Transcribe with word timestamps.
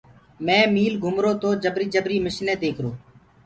مي 0.45 0.59
ميٚل 0.75 0.93
گهمرو 1.03 1.31
تو 1.41 1.49
مي 1.53 1.59
جبري 1.63 1.85
جبري 1.93 2.17
مشني 2.25 2.53
ديکرو۔ 2.61 2.91